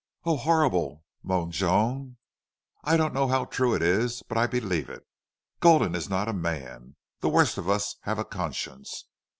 [0.25, 2.17] "Oh, horrible!" moaned Joan.
[2.83, 4.23] "I don't know how true it is.
[4.23, 5.05] But I believe it.
[5.59, 6.95] Gulden is not a man.
[7.19, 9.05] The worst of us have a conscience.